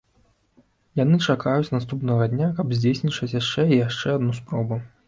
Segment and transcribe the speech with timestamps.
[1.01, 4.87] Яны чакаюць наступнага дня, каб здзейсніць яшчэ і яшчэ адну спробу.